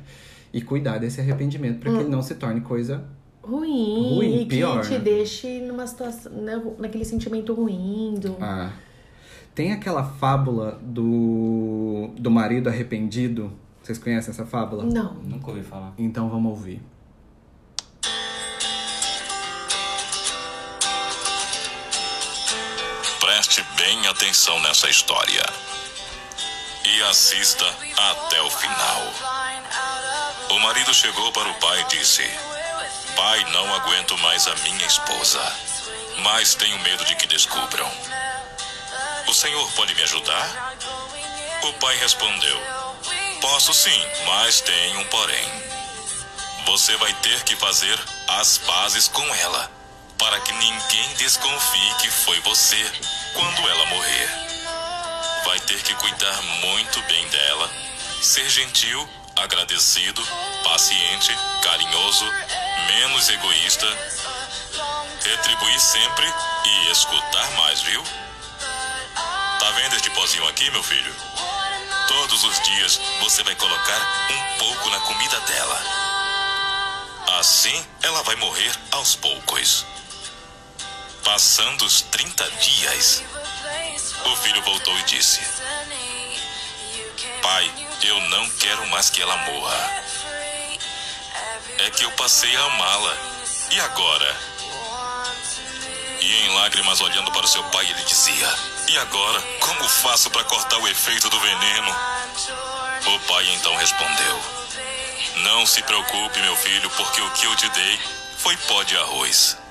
[0.52, 3.04] E cuidar desse arrependimento pra que ele não se torne coisa.
[3.42, 4.14] Ruim.
[4.14, 4.98] Ruim, e pior, que te né?
[5.00, 6.30] deixe numa situação.
[6.32, 8.14] né, naquele sentimento ruim.
[8.20, 8.36] Do...
[8.40, 8.70] Ah.
[9.54, 13.52] Tem aquela fábula do, do marido arrependido.
[13.82, 14.84] Vocês conhecem essa fábula?
[14.84, 15.14] Não.
[15.14, 15.92] Nunca ouvi falar.
[15.98, 16.80] Então vamos ouvir.
[23.42, 25.42] Preste bem atenção nessa história.
[26.84, 29.02] E assista até o final.
[30.50, 32.22] O marido chegou para o pai e disse:
[33.16, 35.40] Pai, não aguento mais a minha esposa,
[36.18, 37.90] mas tenho medo de que descubram.
[39.26, 40.76] O senhor pode me ajudar?
[41.62, 42.62] O pai respondeu:
[43.40, 45.62] Posso sim, mas tem um porém.
[46.66, 49.68] Você vai ter que fazer as pazes com ela,
[50.16, 52.88] para que ninguém desconfie que foi você
[53.34, 54.28] quando ela morrer.
[55.44, 57.70] Vai ter que cuidar muito bem dela,
[58.22, 60.22] ser gentil, agradecido,
[60.64, 62.24] paciente, carinhoso,
[62.86, 63.86] menos egoísta,
[65.24, 66.26] retribuir sempre
[66.64, 68.02] e escutar mais, viu?
[69.58, 71.14] Tá vendo este pozinho aqui, meu filho?
[72.08, 75.82] Todos os dias você vai colocar um pouco na comida dela.
[77.38, 79.86] Assim, ela vai morrer aos poucos.
[81.24, 83.22] Passando os 30 dias,
[84.26, 85.40] o filho voltou e disse:
[87.40, 87.70] Pai,
[88.02, 90.04] eu não quero mais que ela morra.
[91.78, 93.16] É que eu passei a amá-la.
[93.70, 94.36] E agora?
[96.20, 98.48] E em lágrimas olhando para o seu pai, ele dizia:
[98.88, 99.40] E agora?
[99.60, 101.96] Como faço para cortar o efeito do veneno?
[103.06, 104.40] O pai então respondeu:
[105.36, 108.00] Não se preocupe, meu filho, porque o que eu te dei
[108.38, 109.61] foi pó de arroz.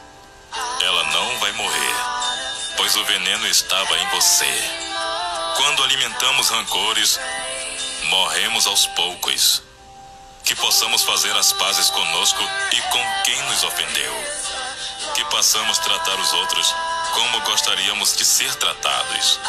[0.83, 1.95] Ela não vai morrer,
[2.75, 4.71] pois o veneno estava em você.
[5.55, 7.19] Quando alimentamos rancores,
[8.05, 9.61] morremos aos poucos.
[10.43, 14.13] Que possamos fazer as pazes conosco e com quem nos ofendeu.
[15.13, 16.73] Que possamos tratar os outros
[17.13, 19.39] como gostaríamos de ser tratados.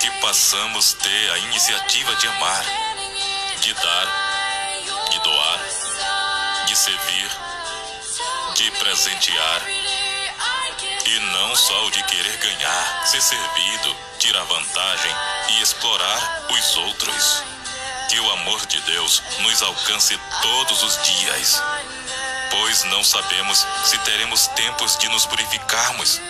[0.00, 2.64] Que possamos ter a iniciativa de amar,
[3.60, 5.60] de dar, de doar,
[6.66, 7.30] de servir,
[8.54, 9.62] de presentear.
[11.20, 15.10] Não só o de querer ganhar, ser servido, tirar vantagem
[15.48, 17.42] e explorar os outros.
[18.08, 21.62] Que o amor de Deus nos alcance todos os dias,
[22.50, 26.20] pois não sabemos se teremos tempos de nos purificarmos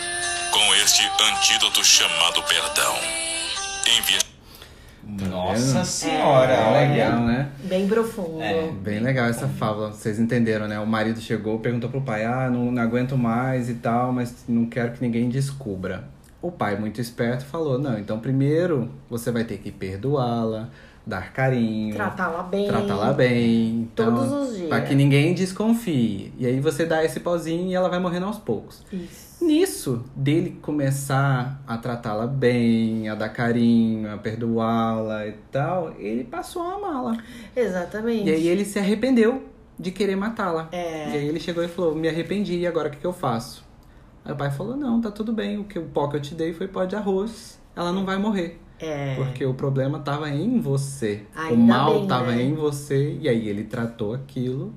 [0.50, 2.98] com este antídoto chamado perdão.
[3.86, 4.27] Envia
[5.52, 5.84] Nossa vendo?
[5.84, 7.48] senhora, É legal, né?
[7.64, 8.42] Bem profundo.
[8.42, 8.70] É.
[8.70, 10.78] Bem legal essa fábula, vocês entenderam, né?
[10.78, 14.66] O marido chegou, perguntou pro pai: Ah, não, não aguento mais e tal, mas não
[14.66, 16.04] quero que ninguém descubra.
[16.40, 20.68] O pai, muito esperto, falou: Não, então primeiro você vai ter que perdoá-la,
[21.06, 22.68] dar carinho, Tratá-la bem.
[22.68, 23.88] tratá-la bem.
[23.92, 24.68] Então, Todos os dias.
[24.68, 26.32] Pra que ninguém desconfie.
[26.38, 28.84] E aí você dá esse pauzinho e ela vai morrendo aos poucos.
[28.92, 29.27] Isso.
[29.40, 36.62] Nisso, dele começar a tratá-la bem, a dar carinho, a perdoá-la e tal, ele passou
[36.62, 37.22] a amá-la.
[37.54, 38.28] Exatamente.
[38.28, 39.44] E aí ele se arrependeu
[39.78, 40.68] de querer matá-la.
[40.72, 41.10] É.
[41.10, 43.64] E aí ele chegou e falou: Me arrependi, e agora o que, que eu faço?
[44.24, 46.34] Aí o pai falou: Não, tá tudo bem, o, que, o pó que eu te
[46.34, 47.60] dei foi pó de arroz.
[47.76, 48.60] Ela não vai morrer.
[48.80, 49.14] É.
[49.16, 51.22] Porque o problema tava em você.
[51.34, 52.42] o Ainda mal bem, tava né?
[52.42, 53.16] em você.
[53.20, 54.74] E aí ele tratou aquilo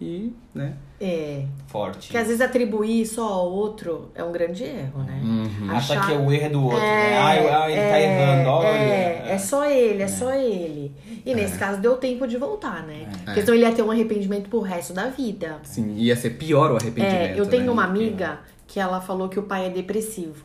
[0.00, 0.74] e, né?
[1.00, 1.44] É.
[1.66, 2.08] Forte.
[2.10, 5.20] Que às vezes atribuir só ao outro é um grande erro, né?
[5.22, 5.70] Uhum.
[5.70, 7.18] Acha achar- que é o erro é do outro, É, né?
[7.18, 8.66] Ah, eu- ele tá é, errando, olha.
[8.68, 10.08] É, é só ele, é, É.
[10.08, 10.92] só ele.
[11.24, 13.08] E nesse caso deu tempo de voltar, né?
[13.22, 13.24] É.
[13.26, 15.58] Porque senão ele ia ter um arrependimento pro resto da vida.
[15.64, 17.36] Sim, ia ser pior o arrependimento.
[17.36, 17.70] É, eu tenho né?
[17.70, 20.44] uma amiga que ela falou que o pai é depressivo.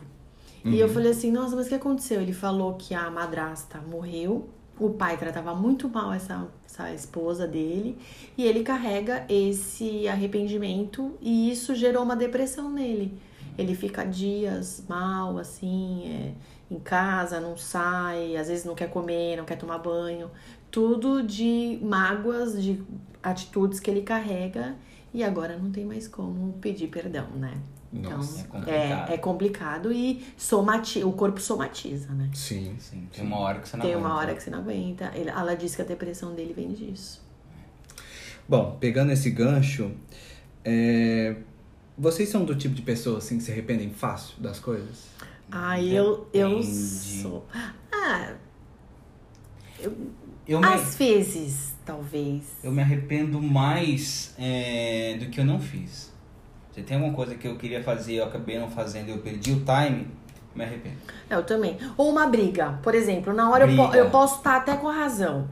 [0.64, 0.74] E Uhum.
[0.76, 2.20] eu falei assim, nossa, mas o que aconteceu?
[2.22, 7.98] Ele falou que a madrasta morreu, o pai tratava muito mal essa, essa esposa dele,
[8.38, 13.18] e ele carrega esse arrependimento e isso gerou uma depressão nele.
[13.58, 19.38] Ele fica dias mal, assim, é, em casa, não sai, às vezes não quer comer,
[19.38, 20.30] não quer tomar banho.
[20.70, 22.84] Tudo de mágoas, de
[23.24, 24.76] atitudes que ele carrega
[25.14, 27.58] e agora não tem mais como pedir perdão, né?
[27.94, 29.10] Nossa, é então, complicado.
[29.10, 32.30] é, é complicado e somati o corpo somatiza, né?
[32.34, 32.76] Sim.
[32.80, 34.20] Sim, tem uma hora que você não Tem uma aguenta.
[34.22, 35.12] hora que você não aguenta.
[35.16, 37.24] Ele- Ela disse que a depressão dele vem disso.
[38.48, 39.92] Bom, pegando esse gancho,
[40.64, 41.36] é,
[41.98, 45.06] vocês são do tipo de pessoa assim que se arrependem fácil das coisas?
[45.52, 47.46] Ah, eu, eu sou.
[47.92, 48.34] Ah,
[50.48, 52.44] Eu me, às vezes, talvez.
[52.64, 56.14] eu me arrependo mais é, do que eu não fiz.
[56.76, 59.54] Se tem alguma coisa que eu queria fazer eu acabei não fazendo e eu perdi
[59.54, 60.08] o time,
[60.54, 60.96] me arrependo.
[61.30, 61.78] Eu também.
[61.98, 64.94] Ou uma briga, por exemplo, na hora eu, po- eu posso estar até com a
[64.94, 65.48] razão.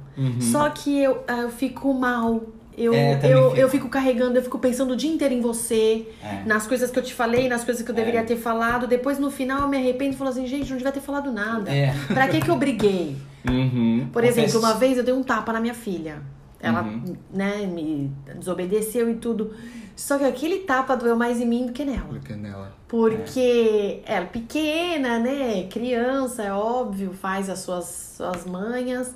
[0.51, 2.41] Só que eu, ah, eu fico mal.
[2.77, 3.61] Eu, É, eu, fico.
[3.61, 6.43] eu fico carregando, eu fico pensando o dia inteiro em você, É.
[6.45, 8.87] nas coisas que eu te falei, nas coisas que eu deveria ter falado.
[8.87, 11.71] Depois, no final, eu me arrependo e falo assim, gente, não devia ter falado nada.
[11.71, 11.93] É.
[12.07, 13.15] Pra que que eu briguei?
[13.49, 14.09] Uhum.
[14.11, 16.21] Por exemplo, uma vez eu dei um tapa na minha filha.
[16.63, 17.15] Ela, Uhum.
[17.33, 19.51] né, me desobedeceu e tudo.
[19.95, 22.07] Só que aquele tapa doeu mais em mim do que nela.
[22.09, 22.71] Porque nela.
[22.87, 25.67] Porque ela é pequena, né?
[25.69, 29.13] Criança, é óbvio, faz as suas, suas manhas.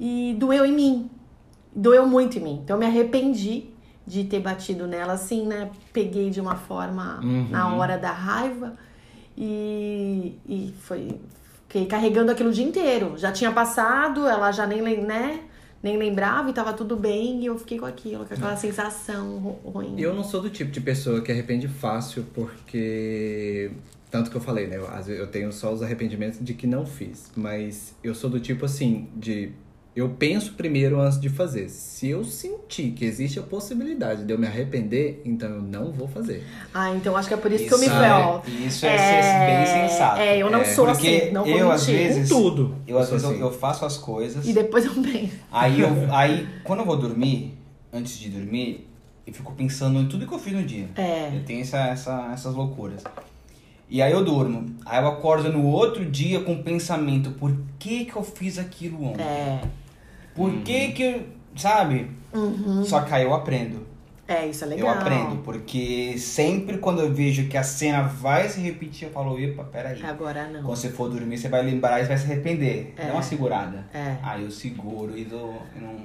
[0.00, 1.10] E doeu em mim.
[1.76, 2.60] Doeu muito em mim.
[2.64, 3.66] Então eu me arrependi
[4.06, 5.70] de ter batido nela assim, né?
[5.92, 7.48] Peguei de uma forma Uhum.
[7.50, 8.74] na hora da raiva.
[9.36, 11.20] E, e foi.
[11.68, 13.12] Fiquei carregando aquilo o dia inteiro.
[13.16, 15.40] Já tinha passado, ela já nem, né?
[15.82, 17.40] Nem lembrava e tava tudo bem.
[17.42, 19.94] E eu fiquei com aquilo, com aquela sensação ru- ruim.
[20.00, 23.70] Eu não sou do tipo de pessoa que arrepende fácil, porque.
[24.10, 24.76] Tanto que eu falei, né?
[24.78, 27.30] Eu, eu tenho só os arrependimentos de que não fiz.
[27.36, 29.52] Mas eu sou do tipo assim, de.
[29.98, 31.68] Eu penso primeiro antes de fazer.
[31.68, 36.06] Se eu sentir que existe a possibilidade de eu me arrepender, então eu não vou
[36.06, 36.44] fazer.
[36.72, 38.40] Ah, então acho que é por isso, que eu me Isso falei, é- ó.
[38.46, 40.20] isso é ser bem sensato.
[40.20, 42.06] É, eu não É, sou porque assim, não vou eu, às mentir.
[42.14, 42.76] vezes- Com tudo.
[42.86, 43.40] Eu, às vezes, eu, assim.
[43.40, 44.46] eu faço as coisas.
[44.46, 45.32] E depois eu penso.
[45.50, 47.58] Aí, eu, aí, quando eu vou dormir,
[47.92, 48.88] antes de dormir,
[49.26, 50.86] eu fico pensando em tudo que eu fiz no dia.
[50.96, 51.32] É.
[51.34, 53.02] Eu tenho essa, essa, essas loucuras.
[53.90, 54.66] E aí eu durmo.
[54.86, 59.02] Aí eu acordo no outro dia com o pensamento, por que que eu fiz aquilo
[59.04, 59.22] ontem?
[59.24, 59.60] É.
[60.38, 61.22] Por que que eu...
[61.56, 62.10] Sabe?
[62.84, 63.86] Só que aí eu aprendo.
[64.28, 64.90] É, isso é Eu legal.
[64.90, 69.64] aprendo, porque sempre quando eu vejo que a cena vai se repetir, eu falo, epa,
[69.64, 70.02] peraí.
[70.04, 70.62] Agora não.
[70.62, 72.92] Quando você for dormir, você vai lembrar e vai se arrepender.
[72.98, 73.06] É.
[73.06, 73.86] Dá uma segurada.
[73.92, 74.16] É.
[74.22, 75.96] Aí eu seguro e dou, eu não,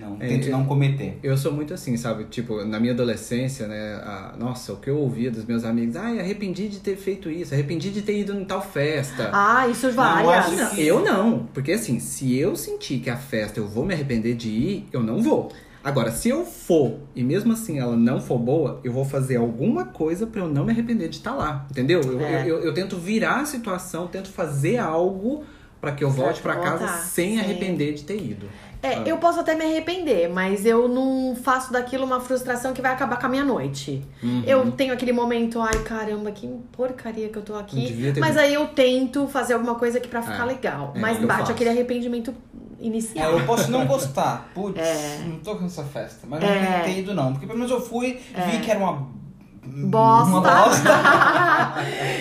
[0.00, 1.18] não É, tento eu- não cometer.
[1.22, 2.24] Eu sou muito assim, sabe?
[2.24, 3.94] Tipo, na minha adolescência, né?
[4.02, 7.54] a- nossa, o que eu ouvia dos meus amigos, ai, arrependi de ter feito isso,
[7.54, 9.30] arrependi de ter ido em tal festa.
[9.32, 10.60] Ah, isso várias.
[10.60, 13.94] acho que- Eu não, porque assim, se eu sentir que a festa eu vou me
[13.94, 15.52] arrepender de ir, eu não vou.
[15.82, 19.84] Agora, se eu for e mesmo assim ela não for boa, eu vou fazer alguma
[19.84, 22.00] coisa pra eu não me arrepender de estar lá, entendeu?
[22.00, 22.42] Eu, É.
[22.42, 25.44] eu, eu- eu tento virar a situação, tento fazer algo
[25.82, 27.38] pra que eu volte pra casa sem sim.
[27.40, 28.48] arrepender de ter ido.
[28.84, 32.92] É, eu posso até me arrepender, mas eu não faço daquilo uma frustração que vai
[32.92, 34.02] acabar com a minha noite.
[34.22, 34.42] Uhum.
[34.46, 38.12] Eu tenho aquele momento, ai caramba, que porcaria que eu tô aqui.
[38.12, 40.92] ter- Mas aí eu tento fazer alguma coisa aqui pra ficar É, legal.
[40.94, 41.52] é, mas bate faço.
[41.52, 42.30] aquele arrependimento
[42.80, 43.32] É, inicial.
[43.38, 44.50] eu posso não gostar.
[44.54, 45.20] Putz, É.
[45.26, 46.26] não tô com essa festa.
[46.28, 46.78] Mas É.
[46.78, 47.32] não ter ido, não.
[47.32, 48.20] Porque pelo menos eu fui,
[48.50, 49.08] vi que era uma.
[49.66, 50.30] Bosta.
[50.30, 50.90] Uma bosta.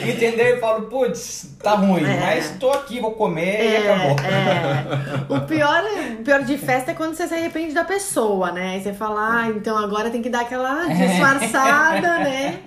[0.07, 0.57] Entendeu?
[0.57, 2.03] E falo, putz, tá ruim.
[2.03, 2.19] É.
[2.19, 4.15] Mas tô aqui, vou comer e É, acabou.
[4.25, 5.33] é.
[5.33, 5.83] O pior,
[6.19, 8.71] o pior de festa é quando você se arrepende da pessoa, né?
[8.75, 12.59] Aí você fala, ah, então agora tem que dar aquela disfarçada, né?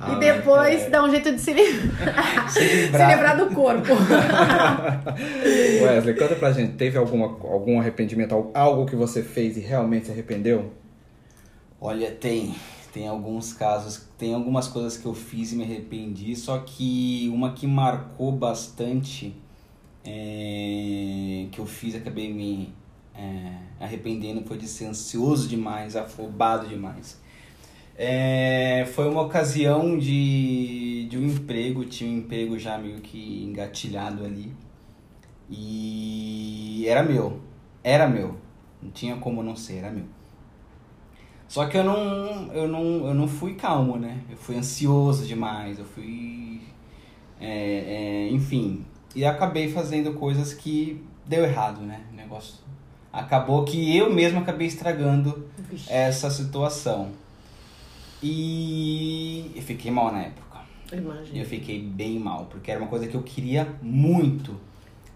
[0.00, 1.90] Ah, E depois dá um jeito de se, li-
[2.48, 3.10] Se se livrar.
[3.10, 3.92] livrar do corpo.
[5.82, 10.06] Wesley, conta pra gente, teve alguma, algum arrependimento, al- algo que você fez e realmente
[10.06, 10.72] se arrependeu?
[11.80, 12.54] Olha, tem.
[12.92, 17.52] Tem alguns casos, tem algumas coisas que eu fiz e me arrependi, só que uma
[17.52, 19.34] que marcou bastante,
[20.04, 22.72] é, que eu fiz acabei me
[23.14, 27.20] é, arrependendo, foi de ser ansioso demais, afobado demais.
[27.96, 34.24] É, foi uma ocasião de, de um emprego, tinha um emprego já meio que engatilhado
[34.24, 34.52] ali.
[35.50, 37.40] E era meu,
[37.84, 38.36] era meu,
[38.82, 40.06] não tinha como não ser, era meu.
[41.50, 44.20] Só que eu não, eu não, eu não fui calmo, né?
[44.30, 46.60] Eu fui ansioso demais, eu fui.
[47.40, 48.86] é, é, enfim.
[49.16, 52.02] E acabei fazendo coisas que deu errado, né?
[52.12, 52.54] O negócio.
[53.12, 57.10] Acabou que eu mesmo acabei estragando Vixe, essa situação.
[58.22, 60.60] E eu fiquei mal na época.
[60.92, 61.36] imagina.
[61.36, 64.54] Eu fiquei bem mal, porque era uma coisa que eu queria muito.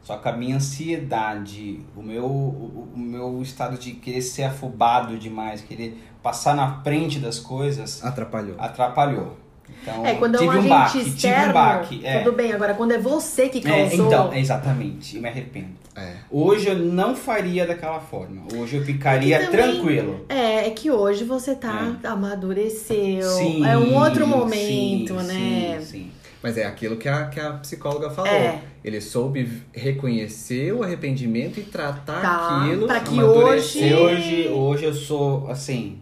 [0.02, 5.16] Só que a minha ansiedade, o meu, o, o meu estado de querer ser afobado
[5.16, 8.56] demais, querer passar na frente das coisas, Atrapalhou.
[8.58, 9.36] atrapalhou.
[9.82, 12.00] Então, É, quando é um tive um agente baque, tive externo, um baque.
[12.04, 12.18] É.
[12.20, 12.52] tudo bem.
[12.52, 14.06] Agora, quando é você que É, causou...
[14.06, 15.68] então, exatamente, eu me arrependo.
[15.94, 16.14] É.
[16.30, 18.42] Hoje eu não faria daquela forma.
[18.56, 20.24] Hoje eu ficaria também- tranquilo.
[20.28, 23.22] É, é que hoje você tá, amadureceu.
[23.22, 25.78] Sim, é um outro momento, sim, né?
[25.80, 26.10] Sim, sim.
[26.42, 28.30] Mas é aquilo que a, que a psicóloga falou.
[28.30, 28.60] É.
[28.84, 32.86] Ele soube reconhecer o arrependimento e tratar Tá, aquilo.
[32.86, 33.88] pra que amadurecer.
[33.88, 35.98] Se hoje, hoje eu sou assim.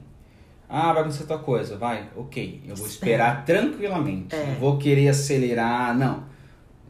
[0.74, 2.62] Ah, vai acontecer tua coisa, vai, ok.
[2.66, 4.34] Eu vou esperar tranquilamente.
[4.34, 4.46] É.
[4.46, 6.24] Não vou querer acelerar, não.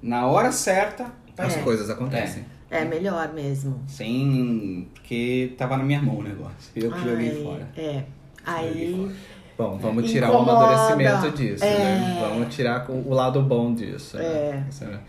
[0.00, 1.62] Na hora certa, tá As É.
[1.62, 2.44] coisas acontecem.
[2.70, 3.80] É melhor mesmo.
[3.88, 4.88] sem.
[4.94, 6.70] Porque tava na minha mão o negócio.
[6.76, 7.68] Eu que joguei fora.
[7.76, 8.04] É.
[8.46, 8.94] Aí.
[8.96, 9.12] fora.
[9.70, 10.52] Bom, vamos tirar Incomoda.
[10.52, 11.78] o amadurecimento disso, É.
[11.78, 12.18] né?
[12.20, 14.16] Vamos tirar com- o lado bom disso.
[14.16, 14.24] né?
[14.24, 14.64] É.
[14.86, 15.00] Né?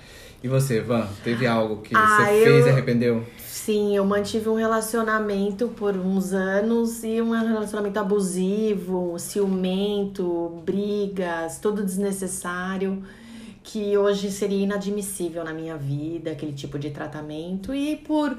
[0.44, 3.24] E você, Van, teve algo que Ah, você eu- fez e arrependeu?
[3.38, 11.82] Sim, eu mantive um relacionamento por uns anos e um relacionamento abusivo, ciumento, brigas, tudo
[11.82, 13.02] desnecessário,
[13.64, 17.74] que hoje seria inadmissível na minha vida, aquele tipo de tratamento.
[17.74, 18.38] E por,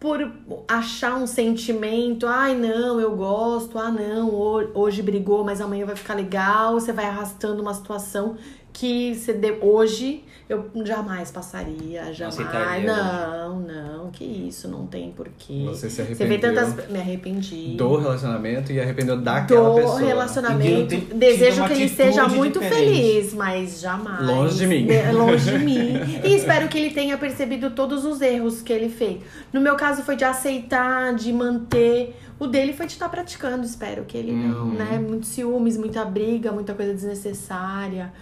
[0.00, 0.32] por
[0.66, 5.96] achar um sentimento, ai não, eu gosto, ah não, ho- hoje brigou, mas amanhã vai
[5.96, 8.36] ficar legal, você vai arrastando uma situação
[8.74, 12.38] que você de- hoje eu jamais passaria, jamais.
[12.38, 15.62] aceitaria Não, não, que isso, não tem porquê.
[15.64, 16.90] Você se Você vê arrependeu tantas.
[16.90, 17.74] Me arrependi.
[17.78, 20.00] do relacionamento e arrependeu daquela do pessoa.
[20.00, 20.96] De relacionamento.
[21.14, 22.84] Desejo que ele seja muito diferente.
[22.94, 24.26] feliz, mas jamais.
[24.26, 24.86] Longe de mim.
[24.86, 25.94] De- longe de mim.
[26.24, 29.20] E espero que ele tenha percebido todos os erros que ele fez.
[29.52, 32.16] No meu caso foi de aceitar, de manter.
[32.38, 34.74] O dele foi de estar praticando, espero que ele não, Uhum.
[34.74, 34.98] né?
[34.98, 38.12] Muitos ciúmes, muita briga, muita coisa desnecessária,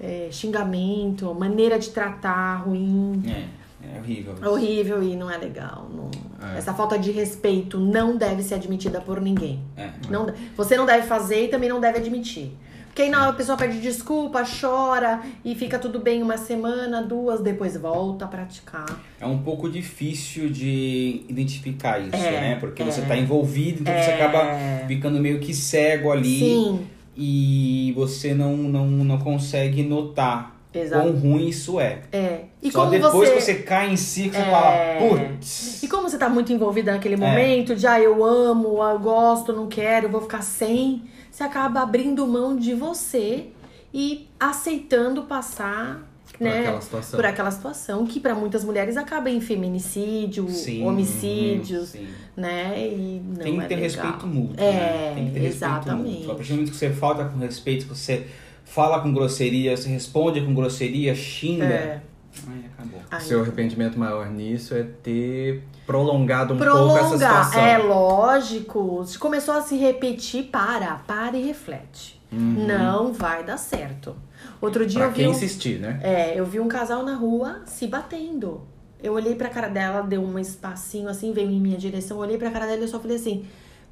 [0.00, 3.22] é, xingamento, maneira de tratar ruim.
[3.26, 4.34] É, é horrível.
[4.42, 5.88] É horrível e não é legal.
[5.94, 6.10] não-
[6.54, 6.58] É.
[6.58, 9.60] Essa falta de respeito não deve ser admitida por ninguém.
[9.76, 9.90] É.
[10.08, 12.52] Não, você não deve fazer e também não deve admitir.
[12.86, 17.40] Porque aí não, a pessoa pede desculpa, chora e fica tudo bem uma semana, duas,
[17.40, 18.84] depois volta a praticar.
[19.20, 22.56] É um pouco difícil de identificar isso, É, né?
[22.58, 22.86] Porque é.
[22.86, 24.44] você tá envolvido, então você acaba
[24.88, 26.38] ficando meio que cego ali.
[26.40, 26.86] Sim,
[27.22, 31.02] E você não, não, não consegue notar Exato.
[31.02, 32.00] quão ruim isso é.
[32.10, 32.44] é.
[32.62, 33.34] E Só como depois você...
[33.34, 34.50] que você cai em si que você É.
[34.50, 35.82] fala, putz.
[35.82, 37.18] E como você tá muito envolvida naquele É.
[37.18, 42.26] momento, de ah, eu amo, eu gosto, não quero, vou ficar sem, você acaba abrindo
[42.26, 43.48] mão de você
[43.92, 46.09] e aceitando passar
[46.40, 47.16] Por né, aquela situação.
[47.18, 52.08] por aquela situação que para muitas mulheres acaba em feminicídio, Sim, homicídios, sim.
[52.34, 52.74] né?
[52.78, 53.82] E não Tem que é ter legal.
[54.06, 55.12] respeito mútuo, É, né?
[55.14, 55.98] Tem que ter exatamente.
[55.98, 56.32] respeito mútuo.
[56.32, 58.26] A partir do momento que você falta com respeito, que você
[58.64, 62.00] fala com grosseria, você responde com grosseria, xinga, É.
[62.48, 63.00] aí acabou.
[63.10, 67.60] Ai, Seu arrependimento maior nisso é ter prolongado um pouco essa Prolongar, situação.
[67.66, 69.04] é lógico.
[69.06, 72.18] Se começou a se repetir, para, para e reflete.
[72.32, 74.14] Não vai dar certo.
[74.60, 75.98] Outro dia Pra eu vi quem um, insistir, né?
[76.02, 78.62] é, eu vi um casal na rua se batendo.
[79.02, 82.50] Eu olhei pra cara dela, deu um espacinho assim, veio em minha direção, olhei pra
[82.50, 83.46] cara dela e eu só falei assim: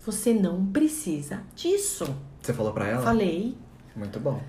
[0.05, 2.15] "Você não precisa disso".
[2.43, 3.03] Você falou pra ela?
[3.03, 3.57] Falei:
[3.97, 4.41] Muito bom.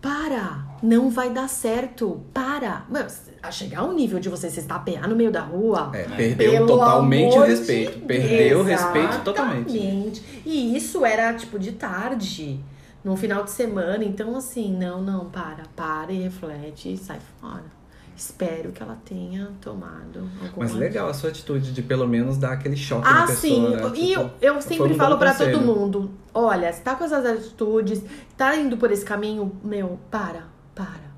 [0.00, 2.20] Para, não vai dar certo.
[2.32, 2.84] Para.
[2.90, 3.06] Mano,
[3.42, 5.90] a chegar ao nível de você se estapear no meio da rua.
[5.94, 7.98] É, perdeu totalmente o respeito.
[7.98, 10.22] de- Perdeu o respeito totalmente.
[10.44, 12.60] E isso era tipo de tarde,
[13.04, 14.02] num final de semana.
[14.02, 17.84] Então, assim, não, não, para, para e reflete e sai fora.
[18.16, 22.52] Espero que ela tenha tomado alguma Mas legal a sua atitude de pelo menos dar
[22.52, 23.76] aquele choque ah, na pessoa, sim.
[23.76, 23.92] né?
[23.96, 25.58] E eu, Tipo, eu sempre um falo conselho.
[25.58, 28.02] todo mundo: olha, se tá com essas atitudes,
[28.36, 30.44] tá indo por esse caminho, meu, para,
[30.76, 31.13] para, para.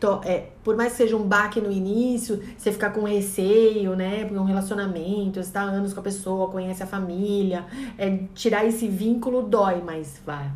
[0.00, 4.20] To- é, por mais que seja um baque no início, você ficar com receio, né?
[4.24, 7.66] Porque é um relacionamento, você tá anos com a pessoa, conhece a família,
[7.98, 10.48] é, tirar esse vínculo dói, mas vai,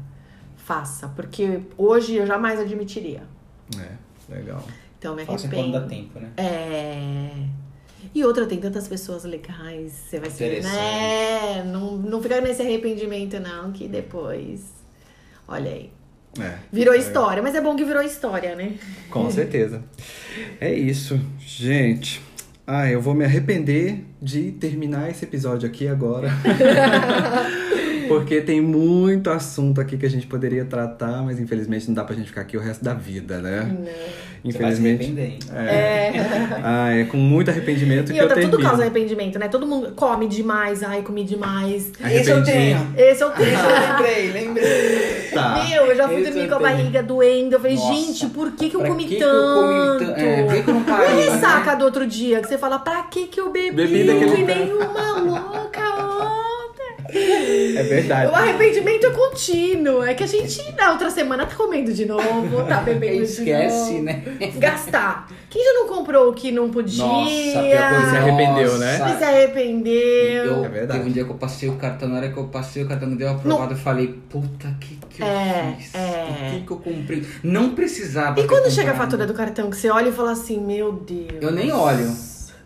[0.57, 1.09] faça.
[1.09, 3.24] Porque hoje eu jamais admitiria.
[3.78, 4.62] É, legal.
[4.98, 5.68] Então me Faça arrependo.
[5.70, 6.31] enquanto dá tempo, né?
[6.37, 7.31] É.
[8.14, 10.75] E outra, tem tantas pessoas legais, você vai ser, Interessante.
[10.77, 11.64] né?
[11.64, 14.71] Não, não fica nesse arrependimento, não, que depois.
[15.48, 15.90] Olha aí.
[16.40, 18.72] É, Virou é, história, mas é bom que virou história, né?
[19.10, 19.83] Com certeza.
[20.60, 22.22] É isso, gente.
[22.66, 26.30] Ah, eu vou me arrepender de terminar esse episódio aqui agora.
[28.08, 32.14] porque tem muito assunto aqui que a gente poderia tratar, mas infelizmente não dá pra
[32.14, 33.74] gente ficar aqui o resto da vida, né?
[33.83, 34.96] Você Infelizmente.
[34.98, 35.38] vai se arrepender, hein?
[35.68, 36.12] É.
[36.64, 38.50] Ah, é com muito arrependimento E que eu termino.
[38.50, 39.46] tudo causa arrependimento, né?
[39.48, 41.92] Todo mundo come demais, ai, comi demais.
[42.10, 42.50] Esse eu Arrependi.
[42.50, 42.94] tenho.
[42.96, 43.56] Esse eu tenho.
[43.58, 45.28] Ah, lembrei, lembrei.
[45.32, 45.64] Tá.
[45.68, 47.54] Meu, eu já fui Esse dormir eu com a barriga doendo.
[47.54, 47.92] Eu falei, Nossa.
[47.94, 50.20] gente, por que, que eu Pra comi que que eu comi tanto?
[50.20, 51.22] é, por que eu não E parei, né?
[51.30, 53.70] ressaca do outro dia, que você fala, pra que que eu bebi?
[53.76, 54.58] Bebi daquele que tanto.
[54.58, 55.62] nem uma louca.
[57.77, 58.31] É verdade.
[58.31, 60.02] O arrependimento é contínuo.
[60.02, 63.92] É que a gente, na outra semana, tá comendo de novo, tá bebendo Esquece, de
[63.92, 64.02] novo.
[64.04, 64.23] né?
[64.58, 65.29] Gastar.
[65.50, 67.04] Quem já não comprou o que não podia?
[67.04, 68.98] Nossa, a pior coisa Se arrependeu, né?
[68.98, 69.19] Nossa.
[69.19, 70.44] Se arrependeu.
[70.44, 70.98] Eu, É verdade.
[70.98, 73.08] Teve um dia que eu passei o cartão, na hora que eu passei o cartão
[73.08, 75.94] não deu aprovado, eu falei, puta, que que eu É, fiz?
[75.94, 76.25] é.
[76.27, 77.27] Por que que eu comprei?
[77.42, 80.58] Não precisava E quando chega a fatura do cartão, que você olha e fala assim,
[80.58, 81.42] meu Deus.
[81.42, 82.10] Eu nem olho.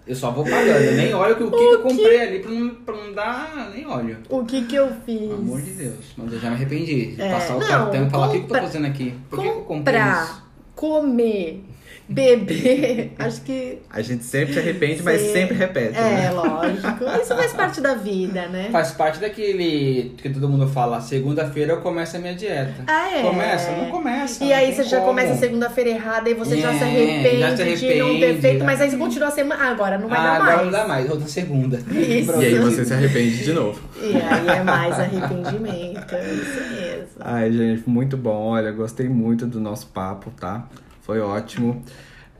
[0.06, 2.50] Eu só vou pagando, eu nem olho que o que, que eu comprei ali pra
[2.52, 4.18] não, pra não dar, nem olho.
[4.28, 5.18] O que que eu fiz?
[5.18, 5.96] Pelo amor de Deus.
[6.16, 7.16] Mas eu já me arrependi.
[7.16, 8.86] de É, Passar o não, cartão e falar, o que, que eu tô compra- fazendo
[8.86, 9.14] aqui?
[9.28, 10.42] Por que, que eu comprei Comprar, isso?
[10.76, 11.64] comer,
[12.08, 16.30] beber, acho que A gente sempre se arrepende, mas sempre repete, é né?
[16.30, 17.04] lógico.
[17.20, 18.68] Isso faz parte da vida, né?
[18.70, 22.84] Faz parte daquele que todo mundo fala, segunda-feira eu começo a minha dieta.
[22.86, 23.22] Ah, é.
[23.22, 23.70] Começa?
[23.72, 24.44] Não começa.
[24.44, 25.08] E não aí você já como.
[25.08, 28.02] começa a segunda-feira errada e você já se É, arrepende, já se de não ter
[28.02, 28.64] arrepende, feito, já.
[28.64, 29.64] mas aí você continua a semana.
[29.64, 30.64] Ah, agora não vai ah, dar agora mais.
[30.64, 31.76] não dá mais, outra segunda.
[31.90, 32.40] Isso.
[32.40, 33.80] E aí você se arrepende de novo.
[34.00, 36.14] E aí é mais arrependimento.
[36.14, 37.06] é Isso mesmo.
[37.20, 38.50] Ai, gente, muito bom.
[38.50, 40.68] Olha, gostei muito do nosso papo, tá?
[41.06, 41.84] Foi ótimo.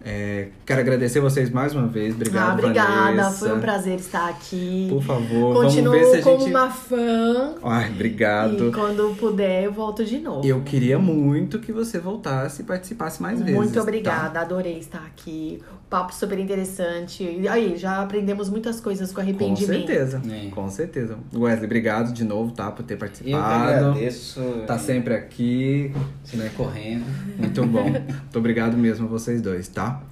[0.05, 2.15] É, quero agradecer vocês mais uma vez.
[2.15, 2.91] Obrigado, ah, obrigada.
[2.91, 3.47] Vanessa.
[3.47, 4.89] Foi um prazer estar aqui.
[4.91, 6.51] Por favor, Continuo vamos ver se a como gente...
[6.51, 7.55] uma fã.
[7.63, 8.69] Ai, obrigado.
[8.69, 10.47] E quando puder, eu volto de novo.
[10.47, 13.55] Eu queria muito que você voltasse e participasse mais vezes.
[13.55, 13.83] Muito tá?
[13.83, 15.63] obrigada, adorei estar aqui.
[15.89, 17.23] Papo super interessante.
[17.23, 19.87] E aí, já aprendemos muitas coisas com Com arrependimento.
[19.87, 20.51] certeza, É.
[20.51, 21.17] com certeza.
[21.33, 22.73] Wesley, obrigado de novo, tá?
[22.73, 23.87] Por ter Eu participado.
[23.87, 24.41] agradeço.
[24.67, 25.93] Tá sempre aqui.
[26.25, 27.05] Você vai correndo.
[27.39, 27.85] Muito bom.
[27.91, 30.03] muito obrigado mesmo a vocês dois, tá?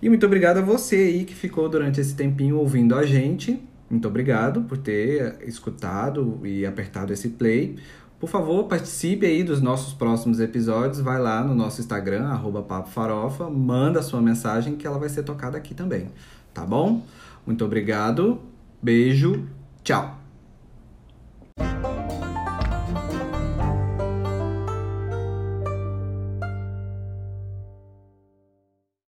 [0.00, 3.60] E muito obrigado a você aí que ficou durante esse tempinho ouvindo a gente.
[3.90, 7.76] Muito obrigado por ter escutado e apertado esse play.
[8.18, 11.00] Por favor, participe aí dos nossos próximos episódios.
[11.00, 15.22] Vai lá no nosso Instagram, arroba Papo Farofa, manda sua mensagem que ela vai ser
[15.22, 16.10] tocada aqui também.
[16.52, 17.02] Tá bom?
[17.46, 18.40] Muito obrigado.
[18.82, 19.46] Beijo.
[19.84, 20.18] Tchau.